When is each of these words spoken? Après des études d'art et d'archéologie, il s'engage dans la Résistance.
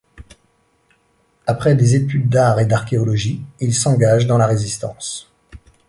Après 1.45 1.75
des 1.75 1.93
études 1.95 2.27
d'art 2.27 2.59
et 2.59 2.65
d'archéologie, 2.65 3.43
il 3.59 3.71
s'engage 3.71 4.25
dans 4.25 4.39
la 4.39 4.47
Résistance. 4.47 5.31